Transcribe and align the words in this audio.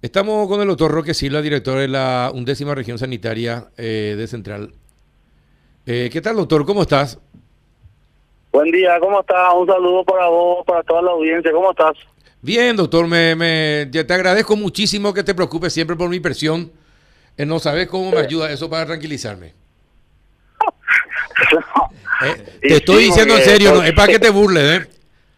Estamos 0.00 0.46
con 0.46 0.60
el 0.60 0.68
doctor 0.68 0.92
Roque 0.92 1.12
Silva, 1.12 1.42
director 1.42 1.76
de 1.76 1.88
la 1.88 2.30
undécima 2.32 2.72
región 2.72 2.98
sanitaria 2.98 3.64
eh, 3.76 4.14
de 4.16 4.28
Central. 4.28 4.72
Eh, 5.86 6.08
¿Qué 6.12 6.20
tal, 6.20 6.36
doctor? 6.36 6.64
¿Cómo 6.64 6.82
estás? 6.82 7.18
Buen 8.52 8.70
día, 8.70 9.00
¿cómo 9.00 9.20
estás? 9.20 9.52
Un 9.56 9.66
saludo 9.66 10.04
para 10.04 10.28
vos, 10.28 10.64
para 10.64 10.84
toda 10.84 11.02
la 11.02 11.10
audiencia. 11.10 11.50
¿Cómo 11.50 11.72
estás? 11.72 11.96
Bien, 12.40 12.76
doctor. 12.76 13.08
Me, 13.08 13.34
me, 13.34 13.86
te 13.86 14.14
agradezco 14.14 14.54
muchísimo 14.54 15.12
que 15.12 15.24
te 15.24 15.34
preocupes 15.34 15.72
siempre 15.72 15.96
por 15.96 16.08
mi 16.08 16.20
presión. 16.20 16.70
Eh, 17.36 17.44
no 17.44 17.58
sabes 17.58 17.88
cómo 17.88 18.12
me 18.12 18.18
ayuda 18.18 18.52
eso 18.52 18.70
para 18.70 18.86
tranquilizarme. 18.86 19.52
te 22.60 22.76
estoy 22.76 23.04
diciendo 23.04 23.36
en 23.36 23.42
serio, 23.42 23.74
no, 23.74 23.82
es 23.82 23.92
para 23.94 24.12
que 24.12 24.20
te 24.20 24.30
burles, 24.30 24.80
¿eh? 24.82 24.88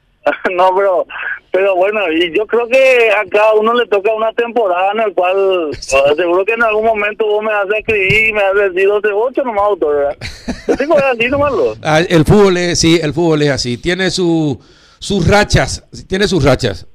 no, 0.53 0.77
pero 0.77 1.07
pero 1.53 1.75
bueno, 1.75 2.01
y 2.13 2.33
yo 2.37 2.47
creo 2.47 2.69
que 2.69 3.11
a 3.11 3.25
cada 3.29 3.55
uno 3.55 3.75
le 3.75 3.87
toca 3.87 4.15
una 4.15 4.33
temporada 4.33 4.93
en 4.93 4.99
la 4.99 5.11
cual 5.11 5.71
seguro 5.81 6.45
que 6.45 6.53
en 6.53 6.63
algún 6.63 6.85
momento 6.85 7.27
vos 7.27 7.43
me 7.43 7.53
has 7.53 7.67
escribir 7.77 8.29
y 8.29 8.33
me 8.33 8.41
has 8.41 8.55
decidido 8.55 9.01
de 9.01 9.13
ocho 9.13 9.43
nomás, 9.43 9.65
autor, 9.65 9.97
¿verdad? 9.97 10.17
Yo 10.69 10.77
tengo 10.77 10.97
así 11.13 11.29
nomás. 11.29 11.53
Ah, 11.83 12.01
el 12.01 12.25
fútbol 12.25 12.57
es, 12.57 12.79
sí, 12.79 13.01
el 13.03 13.13
fútbol 13.13 13.43
es 13.43 13.51
así. 13.51 13.79
Tiene 13.79 14.11
su, 14.11 14.61
sus 15.01 15.27
rachas, 15.27 15.85
tiene 16.09 16.29
sus 16.29 16.45
rachas. 16.45 16.87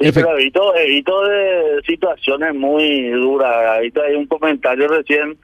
Sí, 0.00 0.10
pero 0.12 0.36
evito, 0.36 0.74
evito 0.74 1.24
de 1.24 1.80
situaciones 1.86 2.54
muy 2.54 3.10
duras. 3.10 3.76
Ahorita 3.76 4.02
hay 4.02 4.16
un 4.16 4.26
comentario 4.26 4.88
recién. 4.88 5.38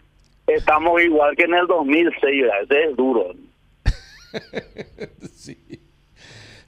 Estamos 0.48 1.00
igual 1.00 1.36
que 1.36 1.44
en 1.44 1.54
el 1.54 1.68
2006, 1.68 2.42
¿verdad? 2.42 2.62
Ese 2.64 2.84
es 2.90 2.96
duro. 2.96 3.32
sí. 5.32 5.56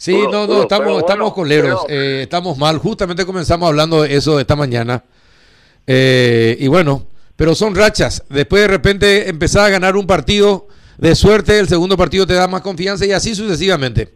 Sí, 0.03 0.19
no, 0.33 0.49
no, 0.49 0.63
estamos, 0.63 0.99
estamos 0.99 1.33
coleros, 1.33 1.87
eh, 1.89 2.23
estamos 2.25 2.59
mal. 2.59 2.79
Justamente 2.79 3.25
comenzamos 3.25 3.69
hablando 3.69 4.03
de 4.03 4.17
eso 4.17 4.41
esta 4.41 4.57
mañana. 4.57 5.05
Eh, 5.87 6.57
y 6.59 6.67
bueno, 6.67 7.07
pero 7.37 7.55
son 7.55 7.73
rachas. 7.77 8.25
Después 8.29 8.63
de 8.63 8.67
repente 8.67 9.29
empezar 9.29 9.65
a 9.65 9.69
ganar 9.69 9.95
un 9.95 10.05
partido 10.05 10.67
de 10.99 11.15
suerte, 11.15 11.57
el 11.57 11.69
segundo 11.69 11.97
partido 11.97 12.27
te 12.27 12.35
da 12.35 12.49
más 12.49 12.63
confianza 12.63 13.07
y 13.07 13.13
así 13.13 13.33
sucesivamente. 13.37 14.15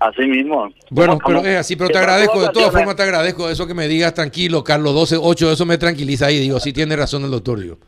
Así 0.00 0.26
mismo. 0.26 0.68
Bueno, 0.90 1.18
pero 1.26 1.42
es 1.46 1.56
así, 1.56 1.74
pero 1.74 1.88
te 1.88 1.96
agradezco, 1.96 2.42
de 2.42 2.50
todas 2.50 2.70
formas 2.70 2.94
te 2.94 3.04
agradezco 3.04 3.48
eso 3.48 3.66
que 3.66 3.72
me 3.72 3.88
digas 3.88 4.12
tranquilo, 4.12 4.62
Carlos 4.62 4.92
12, 4.92 5.16
8, 5.18 5.52
eso 5.52 5.64
me 5.64 5.78
tranquiliza 5.78 6.26
ahí, 6.26 6.40
digo, 6.40 6.60
sí 6.60 6.74
tiene 6.74 6.94
razón 6.94 7.24
el 7.24 7.30
doctor, 7.30 7.58
digo. 7.58 7.78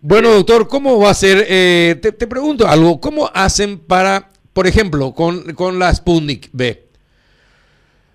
Bueno, 0.00 0.30
doctor, 0.30 0.66
¿cómo 0.66 0.98
va 0.98 1.10
a 1.10 1.14
ser? 1.14 1.46
Eh, 1.48 2.00
te, 2.02 2.10
te, 2.10 2.26
pregunto 2.26 2.66
algo, 2.66 3.00
¿cómo 3.00 3.30
hacen 3.32 3.78
para 3.78 4.29
por 4.52 4.66
ejemplo, 4.66 5.12
con, 5.12 5.54
con 5.54 5.78
la 5.78 5.94
Sputnik 5.94 6.48
B. 6.52 6.86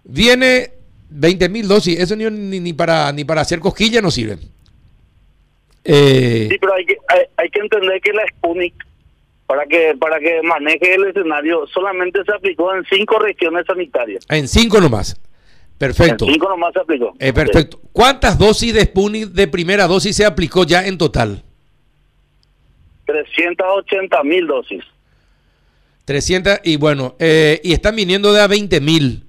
Viene 0.04 0.72
20 1.10 1.50
mil 1.50 1.68
dosis, 1.68 2.00
eso 2.00 2.16
ni, 2.16 2.30
ni, 2.30 2.74
para, 2.74 3.12
ni 3.12 3.24
para 3.24 3.42
hacer 3.42 3.60
cosquillas 3.60 4.04
no 4.04 4.12
sirve. 4.12 4.38
Eh, 5.84 6.48
sí, 6.50 6.58
pero 6.60 6.74
hay 6.74 6.86
que, 6.86 6.98
hay, 7.38 7.50
que 7.50 7.60
entender 7.60 8.02
que 8.02 8.12
la 8.12 8.26
Sputnik, 8.28 8.74
para 9.46 9.66
que, 9.66 9.96
para 10.00 10.20
que 10.20 10.42
maneje 10.42 10.96
el 10.96 11.06
escenario, 11.06 11.68
solamente 11.68 12.24
se 12.24 12.34
aplicó 12.34 12.76
en 12.76 12.84
cinco 12.86 13.20
regiones 13.20 13.66
sanitarias. 13.68 14.26
En 14.30 14.48
cinco 14.48 14.82
nomás. 14.82 15.20
Perfecto. 15.78 16.26
En 16.26 16.34
cinco 16.34 16.50
nomás 16.50 16.74
se 16.74 16.80
aplicó. 16.80 17.14
Eh, 17.20 17.34
perfecto. 17.34 17.80
¿Cuántas 17.92 18.38
dosis 18.38 18.74
de 18.74 18.82
Sputnik 18.82 19.28
de 19.30 19.48
primera 19.48 19.88
dosis 19.88 20.16
se 20.16 20.26
aplicó 20.26 20.64
ya 20.66 20.86
en 20.86 20.98
total? 20.98 21.44
380 23.06 24.24
mil 24.24 24.48
dosis. 24.48 24.84
300 26.06 26.60
y 26.64 26.78
bueno, 26.78 27.16
eh, 27.20 27.60
y 27.64 27.74
están 27.74 27.96
viniendo 27.96 28.32
de 28.32 28.42
a 28.42 28.48
20 28.48 28.80
mil. 28.80 29.24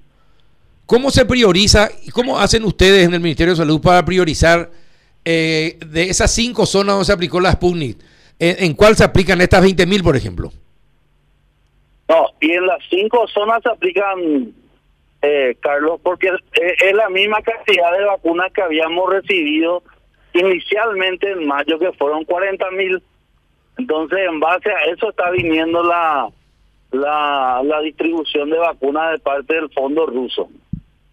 ¿Cómo 0.84 1.10
se 1.10 1.24
prioriza 1.24 1.88
y 2.05 2.10
cómo 2.10 2.38
hacen 2.38 2.64
ustedes 2.64 3.06
en 3.06 3.14
el 3.14 3.20
Ministerio 3.20 3.55
de 3.55 3.56
Salud 3.56 3.80
para 3.80 4.05
priorizar 4.05 4.70
eh, 5.24 5.78
de 5.84 6.04
esas 6.04 6.32
cinco 6.32 6.64
zonas 6.64 6.94
donde 6.94 7.06
se 7.06 7.12
aplicó 7.12 7.41
la 7.41 7.52
Sputnik? 7.52 7.98
¿En, 8.38 8.74
cuál 8.74 8.94
se 8.94 9.03
aplican 9.03 9.41
estas 9.41 9.62
20 9.62 9.87
mil, 9.87 10.03
por 10.03 10.14
ejemplo? 10.14 10.53
No, 12.09 12.26
y 12.41 12.53
en 12.53 12.66
las 12.66 12.78
cinco 12.88 13.26
zonas 13.28 13.62
se 13.62 13.70
aplican, 13.70 14.53
eh, 15.22 15.56
Carlos, 15.60 15.98
porque 16.03 16.28
es, 16.28 16.94
la 16.94 17.08
misma 17.08 17.41
cantidad 17.41 17.93
de 17.97 18.04
vacunas 18.04 18.53
que 18.53 18.60
habíamos 18.60 19.10
recibido 19.10 19.82
inicialmente 20.34 21.32
en 21.32 21.47
mayo, 21.47 21.78
que 21.78 21.93
fueron 21.93 22.25
40 22.25 22.70
mil. 22.72 23.03
Entonces, 23.78 24.19
en 24.28 24.38
base 24.38 24.70
a 24.70 24.84
eso 24.93 25.08
está 25.08 25.31
viniendo 25.31 25.82
la 25.82 26.28
la, 26.92 27.62
la 27.64 27.80
distribución 27.80 28.50
de 28.50 28.58
vacunas 28.58 29.12
de 29.12 29.19
parte 29.19 29.54
del 29.54 29.70
fondo 29.70 30.06
ruso. 30.06 30.48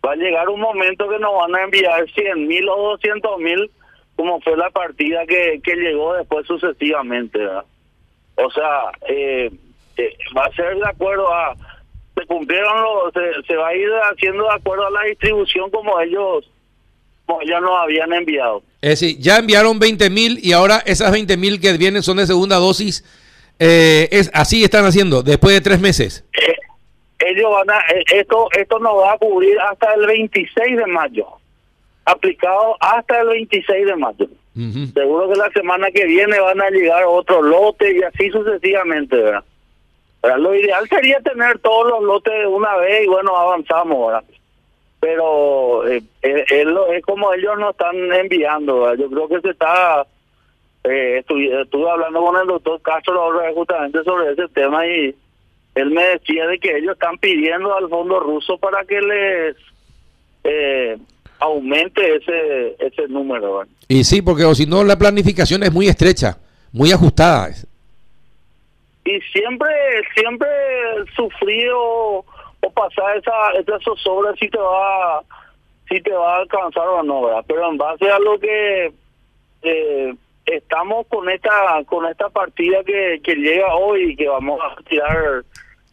Va 0.05 0.13
a 0.13 0.15
llegar 0.15 0.49
un 0.49 0.59
momento 0.59 1.07
que 1.09 1.19
nos 1.19 1.33
van 1.35 1.55
a 1.55 1.63
enviar 1.63 2.09
100 2.11 2.47
mil 2.47 2.67
o 2.69 2.91
200 2.91 3.39
mil, 3.39 3.71
como 4.15 4.41
fue 4.41 4.57
la 4.57 4.69
partida 4.69 5.25
que, 5.25 5.61
que 5.63 5.75
llegó 5.75 6.13
después 6.13 6.45
sucesivamente. 6.45 7.39
O 8.35 8.51
sea, 8.51 8.91
eh, 9.07 9.51
eh, 9.97 10.17
va 10.37 10.45
a 10.45 10.55
ser 10.55 10.75
de 10.75 10.87
acuerdo 10.87 11.33
a... 11.33 11.55
Se 12.15 12.25
cumplieron 12.25 12.81
los... 12.81 13.13
Se, 13.13 13.43
se 13.47 13.55
va 13.55 13.69
a 13.69 13.75
ir 13.75 13.89
haciendo 14.11 14.43
de 14.43 14.53
acuerdo 14.53 14.87
a 14.87 14.91
la 14.91 15.03
distribución 15.03 15.69
como 15.71 15.99
ellos 15.99 16.49
como 17.25 17.41
ellos 17.41 17.61
nos 17.61 17.77
habían 17.79 18.11
enviado. 18.13 18.63
Es 18.81 18.99
decir, 18.99 19.17
ya 19.17 19.37
enviaron 19.37 19.79
20 19.79 20.09
mil 20.09 20.39
y 20.41 20.51
ahora 20.51 20.83
esas 20.85 21.11
20 21.11 21.37
mil 21.37 21.61
que 21.61 21.71
vienen 21.77 22.03
son 22.03 22.17
de 22.17 22.27
segunda 22.27 22.57
dosis 22.57 23.05
eh, 23.65 24.09
es 24.11 24.29
así 24.33 24.61
están 24.61 24.83
haciendo 24.83 25.23
después 25.23 25.55
de 25.55 25.61
tres 25.61 25.79
meses. 25.79 26.25
Eh, 26.33 26.55
ellos 27.19 27.49
van 27.49 27.69
a, 27.69 27.79
eh, 27.93 28.03
esto, 28.13 28.49
esto 28.51 28.77
nos 28.79 28.95
va 28.97 29.13
a 29.13 29.17
cubrir 29.17 29.57
hasta 29.61 29.93
el 29.93 30.05
26 30.05 30.77
de 30.77 30.85
mayo, 30.87 31.25
aplicado 32.03 32.75
hasta 32.81 33.21
el 33.21 33.27
26 33.29 33.85
de 33.85 33.95
mayo. 33.95 34.27
Seguro 34.93 35.29
que 35.29 35.35
la 35.37 35.49
semana 35.51 35.89
que 35.91 36.05
viene 36.05 36.39
van 36.39 36.61
a 36.61 36.69
llegar 36.69 37.05
otros 37.05 37.43
lotes 37.43 37.95
y 37.95 38.03
así 38.03 38.29
sucesivamente, 38.29 39.15
¿verdad? 39.15 39.45
Lo 40.37 40.53
ideal 40.53 40.87
sería 40.89 41.19
tener 41.21 41.57
todos 41.59 41.89
los 41.89 42.03
lotes 42.03 42.33
de 42.33 42.45
una 42.45 42.75
vez 42.75 43.05
y 43.05 43.07
bueno, 43.07 43.35
avanzamos, 43.35 44.07
¿verdad? 44.07 44.23
Pero 44.99 45.87
eh, 45.87 46.03
es, 46.21 47.03
como 47.03 47.33
ellos 47.33 47.57
nos 47.57 47.71
están 47.71 47.95
enviando, 48.13 48.93
Yo 48.95 49.09
creo 49.09 49.27
que 49.29 49.41
se 49.41 49.49
está 49.51 50.05
eh, 50.83 51.19
estuve, 51.19 51.89
hablando 51.89 52.21
con 52.21 52.41
el 52.41 52.47
doctor 52.47 52.81
Castro 52.81 53.31
justamente 53.55 54.03
sobre 54.03 54.33
ese 54.33 54.47
tema 54.49 54.85
y 54.85 55.15
él 55.75 55.91
me 55.91 56.03
decía 56.03 56.45
de 56.47 56.59
que 56.59 56.77
ellos 56.77 56.93
están 56.93 57.17
pidiendo 57.17 57.75
al 57.75 57.89
fondo 57.89 58.19
ruso 58.19 58.57
para 58.57 58.83
que 58.83 59.01
les 59.01 59.55
eh, 60.43 60.97
aumente 61.39 62.15
ese 62.15 62.75
ese 62.79 63.07
número. 63.07 63.63
Y 63.87 64.03
sí, 64.03 64.21
porque 64.21 64.43
o 64.43 64.53
si 64.53 64.65
no 64.65 64.83
la 64.83 64.97
planificación 64.97 65.63
es 65.63 65.71
muy 65.71 65.87
estrecha, 65.87 66.37
muy 66.71 66.91
ajustada. 66.91 67.49
Y 69.05 69.19
siempre 69.31 69.69
siempre 70.15 70.47
sufrir 71.15 71.69
o, 71.75 72.25
pasar 72.73 73.17
esa 73.17 73.51
esa 73.59 73.79
zozobra 73.79 74.33
si 74.39 74.49
te 74.49 74.57
va 74.57 75.21
si 75.87 76.01
te 76.01 76.11
va 76.11 76.35
a 76.35 76.39
alcanzar 76.39 76.87
o 76.87 77.03
no, 77.03 77.23
¿verdad? 77.23 77.45
Pero 77.47 77.69
en 77.69 77.77
base 77.77 78.09
a 78.09 78.19
lo 78.19 78.39
que 78.39 78.91
eh, 79.63 80.13
estamos 80.57 81.07
con 81.07 81.29
esta 81.29 81.83
con 81.85 82.05
esta 82.05 82.29
partida 82.29 82.83
que, 82.83 83.21
que 83.23 83.35
llega 83.35 83.75
hoy 83.75 84.15
que 84.15 84.27
vamos 84.27 84.59
a 84.61 84.81
tirar 84.83 85.43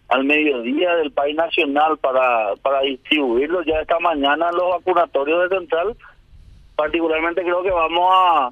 al 0.08 0.24
mediodía 0.24 0.96
del 0.96 1.12
país 1.12 1.36
nacional 1.36 1.98
para 1.98 2.54
para 2.56 2.80
distribuirlo 2.80 3.62
ya 3.62 3.80
esta 3.80 3.98
mañana 3.98 4.48
en 4.50 4.56
los 4.56 4.70
vacunatorios 4.70 5.48
de 5.48 5.56
Central. 5.56 5.96
Particularmente 6.76 7.42
creo 7.42 7.62
que 7.62 7.70
vamos 7.70 8.10
a 8.12 8.50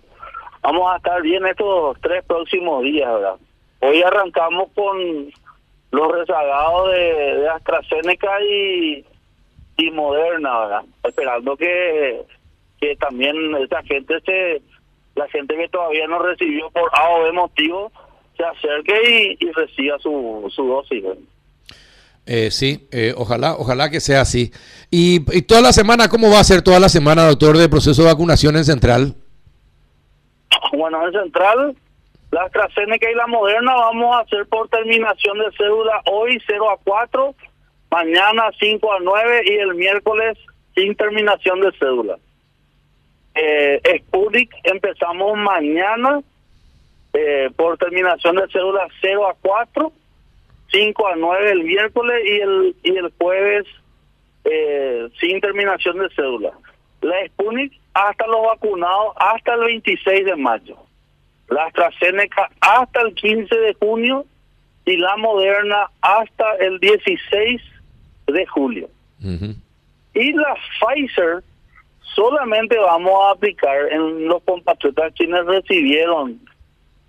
vamos 0.63 0.93
a 0.93 0.97
estar 0.97 1.23
bien 1.23 1.47
estos 1.47 1.99
tres 2.01 2.25
próximos 2.25 2.85
días, 2.85 3.13
¿verdad? 3.13 3.37
Hoy 3.81 4.03
arrancamos 4.03 4.71
con 4.75 5.31
los 5.91 6.13
rezagados 6.13 6.91
de, 6.93 7.37
de 7.39 7.49
AstraZeneca 7.49 8.43
y, 8.43 9.05
y 9.77 9.91
Moderna, 9.91 10.59
¿verdad? 10.61 10.83
Esperando 11.05 11.57
que, 11.57 12.23
que 12.81 12.97
también 12.97 13.37
esa 13.57 13.83
gente 13.85 14.21
se 14.21 14.61
la 15.19 15.29
gente 15.29 15.57
que 15.57 15.69
todavía 15.69 16.07
no 16.07 16.21
recibió 16.21 16.71
por 16.71 16.89
A 16.95 17.11
o 17.11 17.25
B 17.25 17.33
motivo 17.33 17.93
se 18.37 18.45
acerque 18.45 19.37
y, 19.41 19.51
reciba 19.51 19.99
su, 19.99 20.51
su 20.55 20.65
dosis. 20.65 21.05
Eh, 22.25 22.53
sí, 22.53 22.87
eh, 22.93 23.13
ojalá, 23.17 23.55
ojalá 23.55 23.91
que 23.91 23.99
sea 23.99 24.21
así. 24.21 24.53
Y, 24.91 25.43
toda 25.43 25.61
la 25.61 25.73
semana, 25.73 26.09
¿cómo 26.09 26.31
va 26.31 26.39
a 26.39 26.45
ser 26.45 26.63
toda 26.63 26.79
la 26.79 26.89
semana, 26.89 27.27
doctor, 27.27 27.57
de 27.57 27.69
proceso 27.69 28.03
de 28.03 28.09
vacunación 28.09 28.57
en 28.57 28.65
Central? 28.65 29.15
Bueno, 30.73 31.05
en 31.05 31.13
Central, 31.13 31.75
la 32.31 32.43
AstraZeneca 32.45 33.11
y 33.11 33.15
la 33.17 33.27
Moderna 33.27 33.75
vamos 33.75 34.15
a 34.15 34.21
hacer 34.21 34.47
por 34.47 34.69
terminación 34.69 35.37
de 35.39 35.47
cédula 35.57 36.01
hoy 36.07 36.41
0 36.47 36.71
a 36.71 36.77
4, 36.85 37.35
mañana 37.91 38.51
5 38.61 38.93
a 38.93 38.99
9 39.01 39.43
y 39.47 39.55
el 39.55 39.75
miércoles 39.75 40.39
sin 40.77 40.95
terminación 40.95 41.61
de 41.61 41.73
cédula 41.77 42.19
eh, 43.41 43.81
Sputnik 44.01 44.51
empezamos 44.65 45.39
mañana 45.39 46.21
eh, 47.13 47.51
por 47.57 47.79
terminación 47.79 48.37
de 48.37 48.49
cédula 48.49 48.89
0 49.01 49.29
a 49.29 49.35
4, 49.41 49.93
5 50.73 51.07
a 51.07 51.17
9 51.17 51.51
el 51.53 51.63
miércoles 51.63 52.23
y 52.27 52.41
el 52.41 52.77
y 52.83 52.97
el 52.97 53.13
jueves 53.17 53.65
eh, 54.45 55.09
sin 55.21 55.41
terminación 55.41 55.99
de 55.99 56.09
cédula. 56.17 56.51
La 57.01 57.15
Sputnik 57.29 57.73
hasta 57.95 58.27
los 58.27 58.43
vacunados 58.43 59.15
hasta 59.17 59.55
el 59.55 59.61
26 59.61 60.25
de 60.25 60.37
mayo. 60.37 60.77
La 61.49 61.67
AstraZeneca 61.67 62.51
hasta 62.61 63.03
el 63.03 63.15
15 63.15 63.55
de 63.55 63.75
junio 63.75 64.27
y 64.85 64.97
la 64.97 65.17
Moderna 65.17 65.91
hasta 66.01 66.57
el 66.57 66.81
16 66.81 67.63
de 68.27 68.47
julio. 68.47 68.91
Y 69.21 70.33
la 70.33 70.57
Pfizer 70.81 71.43
solamente 72.15 72.77
vamos 72.79 73.13
a 73.25 73.31
aplicar 73.33 73.93
en 73.93 74.27
los 74.27 74.43
compatriotas 74.43 75.13
quienes 75.15 75.45
recibieron 75.45 76.41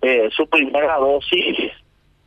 eh, 0.02 0.28
su 0.32 0.46
primera 0.48 0.96
dosis 0.96 1.72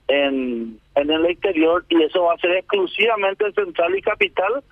en, 0.08 0.80
en 0.96 1.12
el 1.12 1.26
exterior 1.26 1.86
y 1.90 2.04
eso 2.04 2.24
va 2.24 2.34
a 2.34 2.38
ser 2.38 2.52
exclusivamente 2.52 3.46
en 3.46 3.54
Central 3.54 3.98
y 3.98 4.02
Capital 4.02 4.64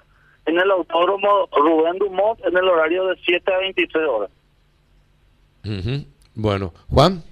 en 0.45 0.59
el 0.59 0.71
autódromo 0.71 1.48
Rubén 1.51 1.98
Dumont 1.98 2.39
en 2.45 2.57
el 2.57 2.68
horario 2.68 3.07
de 3.07 3.15
7 3.24 3.53
a 3.53 3.57
23 3.59 4.07
horas. 4.07 4.31
Bueno, 6.33 6.74
Juan. 6.89 7.24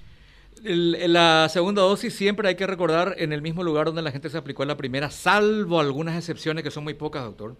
la 0.63 1.49
segunda 1.49 1.81
dosis 1.81 2.15
siempre 2.15 2.47
hay 2.47 2.55
que 2.55 2.67
recordar 2.67 3.15
en 3.17 3.33
el 3.33 3.41
mismo 3.41 3.63
lugar 3.63 3.87
donde 3.87 4.01
la 4.01 4.11
gente 4.11 4.29
se 4.29 4.37
aplicó 4.37 4.63
la 4.65 4.77
primera, 4.77 5.09
salvo 5.09 5.79
algunas 5.79 6.15
excepciones 6.15 6.63
que 6.63 6.71
son 6.71 6.83
muy 6.83 6.93
pocas, 6.93 7.23
doctor. 7.23 7.55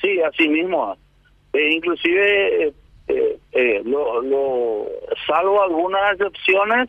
Sí, 0.00 0.20
así 0.22 0.48
mismo. 0.48 0.96
Eh, 1.52 1.72
inclusive, 1.72 2.64
eh, 2.64 2.72
eh, 3.08 3.38
eh, 3.52 3.82
lo, 3.84 4.22
lo, 4.22 4.86
salvo 5.26 5.62
algunas 5.62 6.12
excepciones, 6.12 6.88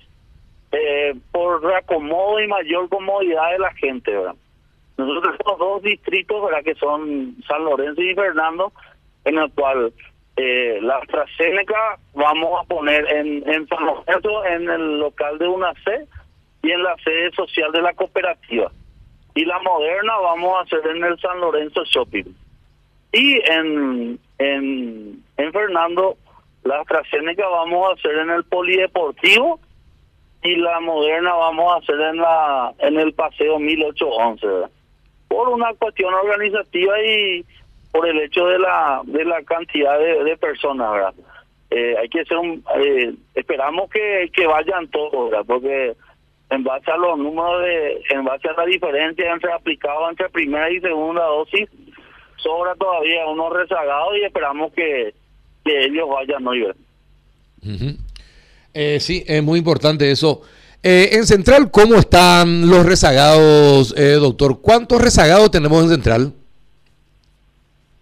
por 1.34 1.62
reacomodo 1.62 2.40
y 2.40 2.48
mayor 2.48 2.88
comodidad 2.88 3.52
de 3.52 3.60
la 3.60 3.74
gente. 3.74 4.14
Nosotros 4.98 5.38
tenemos 5.38 5.60
dos 5.60 5.82
distritos, 5.82 6.46
¿verdad? 6.46 6.64
Que 6.64 6.76
son 6.76 7.36
San 7.46 7.66
Lorenzo 7.66 8.02
y 8.02 8.16
Fernando, 8.16 8.72
en 9.26 9.38
el 9.38 9.52
cual 9.52 9.92
eh, 10.38 10.80
la 10.82 10.98
AstraZeneca 10.98 12.00
vamos 12.14 12.62
a 12.62 12.68
poner 12.68 13.06
en, 13.12 13.48
en 13.50 13.68
San 13.68 13.86
Lorenzo, 13.86 14.46
en 14.46 14.70
el 14.70 15.00
local 15.00 15.38
de 15.40 15.48
una 15.48 15.74
C 15.84 16.08
y 16.64 16.72
en 16.72 16.84
la 16.84 16.96
sede 17.04 17.32
social 17.32 17.72
de 17.72 17.82
la 17.82 17.94
cooperativa. 17.94 18.72
Y 19.36 19.46
la 19.46 19.60
Moderna 19.60 20.18
vamos 20.18 20.58
a 20.58 20.62
hacer 20.62 20.96
en 20.96 21.04
el 21.04 21.20
San 21.20 21.40
Lorenzo 21.40 21.84
Shopping. 21.84 22.34
Y 23.14 23.42
en, 23.50 24.20
en, 24.38 25.24
en 25.38 25.54
Fernando, 25.54 26.18
la 26.64 26.82
AstraZeneca 26.82 27.48
vamos 27.48 27.90
a 27.90 27.94
hacer 27.94 28.18
en 28.18 28.30
el 28.30 28.44
Polideportivo 28.46 29.60
y 30.44 30.56
la 30.56 30.80
Moderna 30.80 31.34
vamos 31.34 31.74
a 31.74 31.78
hacer 31.78 32.00
en 32.00 32.18
la 32.18 32.74
en 32.80 33.00
el 33.00 33.14
Paseo 33.14 33.60
1811. 33.60 34.48
¿verdad? 34.48 34.70
por 35.32 35.48
una 35.48 35.74
cuestión 35.76 36.14
organizativa 36.14 37.02
y 37.02 37.46
por 37.92 38.06
el 38.06 38.20
hecho 38.20 38.48
de 38.48 38.60
la 38.60 39.02
de 39.06 39.24
la 39.24 39.42
cantidad 39.44 39.98
de, 39.98 40.36
personas, 40.36 40.92
¿verdad? 40.92 41.14
Eh, 41.70 41.96
hay 41.98 42.10
que 42.10 42.26
ser 42.26 42.38
un, 42.38 42.62
eh, 42.76 43.14
esperamos 43.34 43.90
que, 43.90 44.30
que 44.34 44.46
vayan 44.46 44.90
todos. 44.90 45.34
Porque 45.48 45.94
en 46.50 46.64
base 46.66 46.92
a 46.92 46.98
los 46.98 47.18
números 47.18 47.64
de, 47.64 48.02
en 48.10 48.26
base 48.26 48.50
a 48.50 48.54
la 48.54 48.66
diferencia 48.66 49.32
entre 49.32 49.54
aplicados 49.54 50.10
entre 50.10 50.30
primera 50.30 50.70
y 50.70 50.82
segunda 50.82 51.24
dosis, 51.24 51.70
sobra 52.42 52.76
todavía 52.76 53.26
unos 53.28 53.54
rezagados 53.54 54.18
y 54.18 54.26
esperamos 54.26 54.74
que, 54.74 55.14
que 55.64 55.86
ellos 55.86 56.10
vayan 56.10 56.46
hoy, 56.48 56.62
¿verdad? 56.62 56.76
eh, 58.74 59.00
sí, 59.00 59.24
es 59.28 59.44
muy 59.44 59.60
importante 59.60 60.10
eso. 60.12 60.42
Eh, 60.84 61.10
en 61.14 61.26
Central, 61.28 61.70
¿cómo 61.70 61.96
están 61.96 62.68
los 62.68 62.86
rezagados, 62.86 63.94
eh, 63.98 64.14
doctor? 64.14 64.62
¿Cuántos 64.62 65.02
rezagados 65.02 65.52
tenemos 65.52 65.84
en 65.84 65.90
Central? 65.90 66.34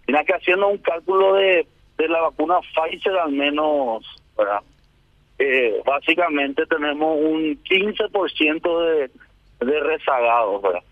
Mira 0.06 0.24
que 0.24 0.32
haciendo 0.32 0.68
un 0.68 0.78
cálculo 0.78 1.34
de, 1.34 1.66
de 1.98 2.08
la 2.08 2.22
vacuna 2.22 2.58
Pfizer 2.60 3.16
al 3.18 3.32
menos, 3.32 4.04
¿verdad? 4.36 4.60
Eh, 5.38 5.80
básicamente 5.84 6.64
tenemos 6.66 7.18
un 7.20 7.62
15% 7.64 9.08
de, 9.60 9.66
de 9.66 9.80
rezagados, 9.80 10.62
¿verdad? 10.62 10.82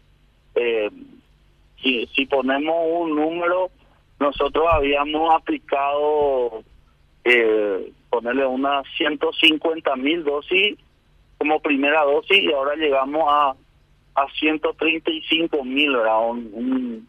Si, 1.83 2.07
si 2.15 2.27
ponemos 2.27 2.77
un 2.89 3.15
número, 3.15 3.71
nosotros 4.19 4.67
habíamos 4.71 5.35
aplicado, 5.35 6.63
eh, 7.25 7.93
ponerle 8.11 8.47
unas 8.47 8.85
150 8.97 9.97
mil 9.97 10.25
dosis 10.25 10.79
como 11.39 11.61
primera 11.61 12.03
dosis 12.03 12.43
y 12.43 12.53
ahora 12.53 12.75
llegamos 12.75 13.25
a 13.29 13.55
a 14.19 14.27
135 14.39 15.65
mil, 15.65 15.95
un, 15.97 17.07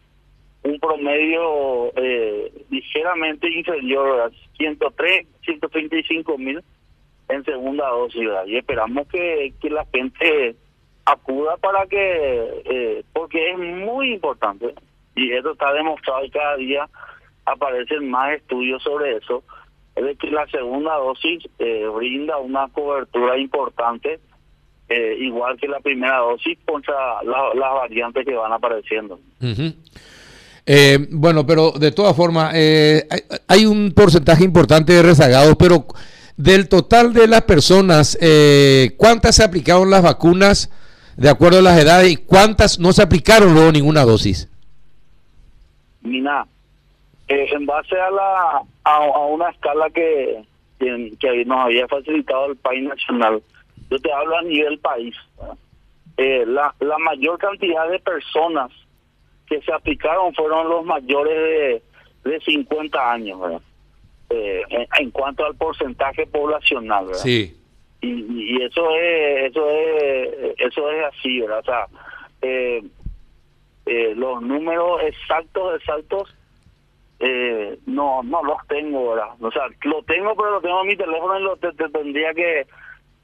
un, 0.63 0.79
promedio 0.79 1.91
eh, 1.95 2.51
ligeramente 2.69 3.49
inferior 3.49 4.21
a 4.21 4.29
103, 4.57 5.25
135 5.43 6.37
mil 6.37 6.61
en 7.29 7.45
segunda 7.45 7.89
dosis, 7.89 8.21
y 8.47 8.57
esperamos 8.57 9.07
que, 9.07 9.53
que 9.59 9.69
la 9.69 9.85
gente 9.91 10.55
acuda 11.05 11.57
para 11.57 11.85
que, 11.87 12.61
eh, 12.65 13.03
importante, 14.09 14.73
y 15.15 15.31
eso 15.31 15.51
está 15.51 15.73
demostrado 15.73 16.23
y 16.23 16.29
cada 16.29 16.55
día 16.57 16.89
aparecen 17.45 18.09
más 18.09 18.33
estudios 18.33 18.81
sobre 18.83 19.17
eso, 19.17 19.43
es 19.95 20.17
que 20.17 20.31
la 20.31 20.47
segunda 20.47 20.95
dosis 20.95 21.43
eh, 21.59 21.85
brinda 21.93 22.37
una 22.37 22.67
cobertura 22.69 23.37
importante, 23.37 24.19
eh, 24.87 25.17
igual 25.19 25.57
que 25.57 25.67
la 25.67 25.79
primera 25.79 26.19
dosis, 26.19 26.57
contra 26.65 27.21
las 27.23 27.73
variantes 27.73 28.25
que 28.25 28.33
van 28.33 28.53
apareciendo. 28.53 29.19
Eh, 30.65 31.07
bueno, 31.11 31.45
pero 31.45 31.71
de 31.71 31.91
todas 31.91 32.15
formas, 32.15 32.53
hay, 32.53 33.01
hay, 33.47 33.65
un 33.65 33.91
porcentaje 33.91 34.43
importante 34.43 34.93
de 34.93 35.01
rezagados, 35.01 35.55
pero 35.57 35.85
del 36.37 36.69
total 36.69 37.13
de 37.13 37.27
las 37.27 37.41
personas, 37.41 38.17
¿cuántas 38.97 39.35
se 39.35 39.43
aplicaron 39.43 39.89
las 39.89 40.03
vacunas 40.03 40.69
de 41.19 41.29
acuerdo 41.29 41.59
a 41.59 41.61
las 41.61 41.77
edades 41.77 42.11
y 42.11 42.15
cuántas 42.15 42.79
no 42.79 42.93
se 42.93 43.03
aplicaron 43.03 43.53
luego 43.53 43.73
ninguna 43.73 44.05
dosis? 44.05 44.49
Mina, 46.01 46.47
eh, 47.27 47.45
en 47.51 47.65
base 47.65 47.99
a 47.99 48.09
la 48.09 48.61
a, 48.85 49.25
una 49.25 49.49
escala 49.49 49.89
que, 49.89 50.41
que, 50.79 51.45
nos 51.45 51.59
había 51.59 51.87
facilitado 51.89 52.51
el 52.51 52.55
país 52.55 52.87
nacional, 52.87 53.43
yo 53.91 53.99
te 53.99 54.13
hablo 54.13 54.37
a 54.37 54.43
nivel 54.43 54.79
país, 54.79 55.13
eh, 56.15 56.45
la, 56.47 56.73
la 56.79 56.97
mayor 56.99 57.37
cantidad 57.37 57.89
de 57.89 57.99
personas 57.99 58.71
que 59.45 59.61
se 59.61 59.73
aplicaron 59.73 60.33
fueron 60.33 60.69
los 60.69 60.85
mayores 60.85 61.83
de, 62.23 62.31
de 62.31 62.39
50 62.39 63.11
años, 63.11 63.61
eh, 64.29 64.61
en, 64.97 65.11
cuanto 65.11 65.45
al 65.45 65.55
porcentaje 65.55 66.25
poblacional, 66.27 67.07
¿verdad? 67.07 67.21
Sí. 67.21 67.58
Y, 68.01 68.61
eso 68.63 68.95
es 68.95 69.51
eso 69.51 69.69
es 69.69 70.55
eso 70.57 70.91
es 70.91 71.05
así, 71.05 71.41
¿verdad? 71.41 71.59
O 71.59 71.63
sea, 71.63 71.87
eh, 72.41 74.13
los 74.15 74.41
números 74.41 75.01
exactos 75.03 75.81
exactos 75.81 76.35
eh, 77.19 77.77
no 77.87 78.21
no 78.23 78.43
los 78.43 78.65
tengo 78.67 78.99
ahora 78.99 79.29
o 79.41 79.51
sea 79.51 79.63
lo 79.83 80.03
tengo 80.03 80.35
pero 80.35 80.51
lo 80.51 80.61
tengo 80.61 80.81
en 80.81 80.87
mi 80.87 80.95
teléfono 80.95 81.39
y 81.39 81.43
lo 81.43 81.57
te, 81.57 81.71
tendría 81.71 82.33
que, 82.33 82.67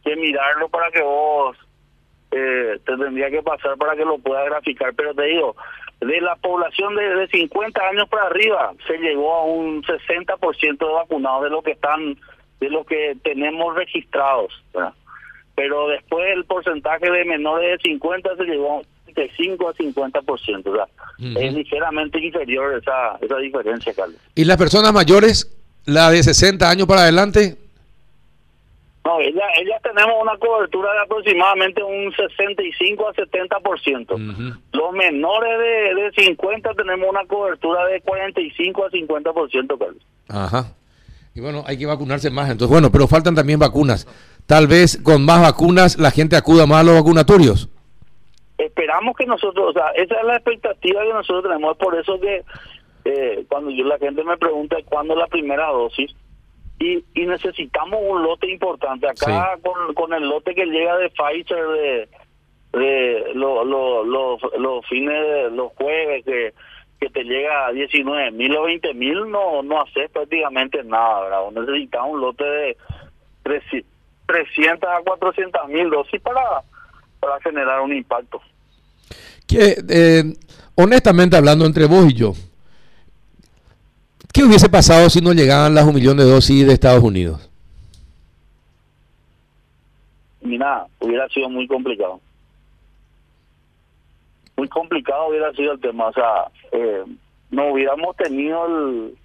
que 0.04 0.16
mirarlo 0.16 0.68
para 0.70 0.90
que 0.90 1.04
vos 1.04 1.56
eh, 2.32 2.80
te 2.84 2.98
tendría 2.98 3.30
que 3.30 3.44
pasar 3.44 3.78
para 3.78 3.96
que 3.96 4.06
lo 4.06 4.18
pueda 4.18 4.44
graficar 4.46 4.94
pero 4.96 5.14
te 5.14 5.24
digo 5.24 5.56
de 6.02 6.20
la 6.20 6.36
población 6.36 6.96
de, 6.96 7.16
de 7.16 7.28
50 7.28 7.88
años 7.88 8.10
para 8.10 8.26
arriba 8.26 8.74
se 8.88 8.98
llegó 8.98 9.34
a 9.34 9.46
un 9.46 9.84
60% 9.84 10.78
de 10.78 10.94
vacunados 10.94 11.44
de 11.44 11.50
lo 11.52 11.62
que 11.62 11.72
están 11.72 12.18
de 12.60 12.70
lo 12.70 12.86
que 12.86 13.18
tenemos 13.24 13.76
registrados 13.76 14.54
pero 15.56 15.88
después 15.88 16.26
el 16.36 16.46
porcentaje 16.46 17.10
de 17.10 17.26
menores 17.26 17.82
de 17.82 17.90
50 17.90 18.36
se 18.36 18.44
llegó 18.44 18.82
de 19.08 19.32
5 19.38 19.70
a 19.70 19.74
50%, 19.74 20.64
¿verdad? 20.64 20.90
Es 21.18 21.54
ligeramente 21.54 22.20
inferior 22.20 22.78
esa, 22.78 23.18
esa 23.22 23.38
diferencia, 23.38 23.94
Carlos. 23.94 24.20
¿Y 24.36 24.44
las 24.44 24.58
personas 24.58 24.94
mayores, 24.94 25.56
la 25.86 26.12
de 26.12 26.22
60 26.22 26.70
años 26.70 26.86
para 26.86 27.02
adelante? 27.04 27.58
No, 29.06 29.22
ella, 29.22 29.44
ella 29.58 29.80
tenemos 29.82 30.16
una 30.22 30.36
cobertura 30.38 30.92
de 30.92 31.00
aproximadamente 31.00 31.82
un 31.82 32.12
65 32.12 33.08
a 33.08 33.14
70%. 33.14 34.60
Los 34.74 34.92
menores 34.94 35.60
de, 35.60 36.02
de 36.02 36.12
50 36.12 36.74
tenemos 36.74 37.08
una 37.08 37.24
cobertura 37.26 37.86
de 37.86 38.02
45 38.02 38.86
a 38.86 38.90
50%, 38.90 39.78
Carlos. 39.80 40.06
Ajá. 40.28 40.74
Y 41.36 41.42
bueno, 41.42 41.64
hay 41.68 41.78
que 41.78 41.86
vacunarse 41.86 42.32
más. 42.32 42.50
Entonces, 42.50 42.72
bueno, 42.72 42.92
pero 42.92 43.08
faltan 43.08 43.36
también 43.36 43.60
vacunas. 43.60 44.08
Tal 44.48 44.66
vez 44.68 45.00
con 45.04 45.24
más 45.24 45.42
vacunas 45.42 46.00
la 46.00 46.10
gente 46.10 46.36
acuda 46.36 46.66
más 46.66 46.80
a 46.80 46.84
los 46.84 46.96
vacunatorios 46.96 47.70
esperamos 48.58 49.16
que 49.16 49.26
nosotros, 49.26 49.70
o 49.70 49.74
sea, 49.74 49.90
esa 49.92 50.16
es 50.16 50.26
la 50.26 50.36
expectativa 50.36 51.04
que 51.04 51.14
nosotros 51.14 51.44
tenemos, 51.44 51.78
por 51.78 51.98
eso 51.98 52.20
que 52.20 52.44
eh, 53.06 53.46
cuando 53.48 53.72
yo 53.72 53.84
la 53.84 53.98
gente 53.98 54.24
me 54.24 54.38
pregunta 54.38 54.78
cuándo 54.86 55.16
la 55.16 55.28
primera 55.28 55.68
dosis, 55.68 56.16
y, 56.80 57.04
y 57.14 57.26
necesitamos 57.26 58.02
un 58.06 58.24
lote 58.24 58.52
importante. 58.52 59.08
Acá 59.08 59.58
con, 59.64 59.94
con 59.94 60.14
el 60.14 60.28
lote 60.28 60.54
que 60.54 60.66
llega 60.66 60.98
de 60.98 61.10
Pfizer 61.10 61.68
de, 61.68 62.10
de 62.74 63.34
los 63.34 64.86
fines 64.90 65.22
de 65.22 65.52
los 65.52 65.72
jueves, 65.74 66.26
que 66.26 66.54
que 67.00 67.10
te 67.10 67.24
llega 67.24 67.68
a 67.68 67.72
19 67.72 68.32
mil 68.32 68.56
o 68.56 68.64
20 68.64 68.94
mil, 68.94 69.30
no, 69.30 69.62
no 69.64 69.82
haces 69.82 70.10
prácticamente 70.12 70.84
nada, 70.84 71.22
¿verdad? 71.24 71.52
Necesitas 71.52 72.02
un 72.08 72.22
lote 72.22 72.44
de 72.44 72.78
300 74.26 74.90
a 74.90 75.04
400 75.04 75.68
mil 75.70 75.90
dosis 75.90 76.22
para, 76.22 76.64
para 77.20 77.40
generar 77.42 77.82
un 77.82 77.94
impacto. 77.94 78.42
Que, 79.48 79.76
eh, 79.90 80.24
honestamente 80.76 81.38
hablando 81.38 81.66
entre 81.66 81.86
vos 81.86 82.06
y 82.10 82.14
yo, 82.14 82.34
¿qué 84.34 84.44
hubiese 84.44 84.70
pasado 84.70 85.10
si 85.10 85.22
no 85.22 85.34
llegaban 85.34 85.76
las 85.76 85.86
un 85.86 85.96
millón 85.96 86.18
de 86.18 86.24
dosis 86.24 86.66
de 86.66 86.74
Estados 86.74 87.04
Unidos? 87.04 87.50
Mira, 90.42 90.86
hubiera 91.00 91.28
sido 91.30 91.50
muy 91.50 91.68
complicado. 91.68 92.20
Muy 94.58 94.68
complicado 94.70 95.28
hubiera 95.28 95.52
sido 95.54 95.74
el 95.74 95.80
tema. 95.80 96.08
O 96.08 96.14
sea, 96.14 96.48
eh, 96.72 97.04
no 97.52 97.72
hubiéramos 97.72 98.16
tenido 98.16 98.66
el, 98.66 99.18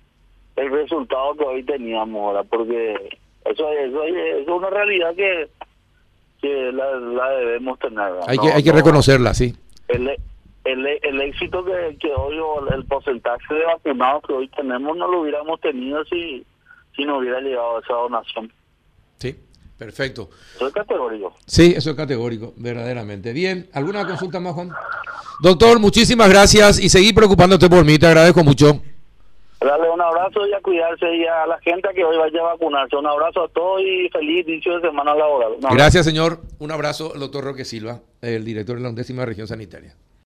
el 0.57 0.71
resultado 0.71 1.35
que 1.35 1.45
hoy 1.45 1.63
teníamos 1.63 2.21
ahora, 2.21 2.45
porque 2.45 2.95
eso, 3.45 3.69
eso, 3.71 4.05
es 4.05 4.49
una 4.49 4.71
realidad 4.71 5.15
que, 5.15 5.49
que 6.41 6.73
la, 6.73 7.31
debemos 7.31 7.79
tener. 7.79 8.13
Hay, 8.27 8.39
que, 8.39 8.53
hay 8.53 8.63
que 8.63 8.73
reconocerla, 8.73 9.35
sí. 9.35 9.55
El, 9.89 10.09
el, 10.65 10.87
el 10.87 11.21
éxito 11.23 11.65
que, 11.65 11.97
que 11.99 12.13
hoy, 12.13 12.39
o 12.39 12.69
el 12.69 12.85
porcentaje 12.85 13.55
de 13.55 13.65
vacunados 13.65 14.23
que 14.27 14.33
hoy 14.33 14.49
tenemos, 14.49 14.97
no 14.97 15.09
lo 15.09 15.21
hubiéramos 15.23 15.61
tenido 15.61 16.05
si, 16.05 16.45
si 16.95 17.05
no 17.05 17.19
hubiera 17.19 17.41
llegado 17.41 17.81
esa 17.81 17.95
donación. 17.95 18.53
Sí. 19.19 19.37
Perfecto. 19.81 20.29
Eso 20.57 20.67
es 20.67 20.75
categórico. 20.75 21.35
Sí, 21.47 21.73
eso 21.75 21.93
es 21.93 21.97
categórico, 21.97 22.53
verdaderamente. 22.59 23.33
Bien, 23.33 23.67
¿alguna 23.73 24.07
consulta 24.07 24.39
más, 24.39 24.53
Juan? 24.53 24.69
Doctor, 25.41 25.79
muchísimas 25.79 26.29
gracias 26.29 26.79
y 26.79 26.89
seguí 26.89 27.12
preocupándote 27.12 27.69
por 27.69 27.85
mí, 27.85 27.99
te 27.99 28.07
agradezco 28.07 28.45
mucho. 28.45 28.81
Dale 29.61 29.91
un 29.91 30.00
abrazo 30.00 30.47
y 30.47 30.55
a 30.55 30.61
cuidarse 30.62 31.05
y 31.15 31.27
a 31.27 31.47
la 31.47 31.59
gente 31.61 31.89
que 31.95 32.03
hoy 32.03 32.17
vaya 32.17 32.41
a 32.41 32.53
vacunarse. 32.55 32.97
Un 32.97 33.07
abrazo 33.07 33.45
a 33.45 33.49
todos 33.49 33.83
y 33.83 34.09
feliz 34.09 34.49
inicio 34.49 34.77
de 34.77 34.89
semana 34.89 35.15
laboral. 35.15 35.53
Gracias, 35.73 36.07
señor. 36.07 36.41
Un 36.59 36.73
abrazo, 36.73 37.12
doctor 37.15 37.45
Roque 37.45 37.67
Silva, 37.67 38.00
el 38.23 38.45
director 38.45 38.77
de 38.77 38.83
la 38.83 38.89
undécima 38.89 39.27
región 39.27 39.47
sanitaria. 39.47 39.95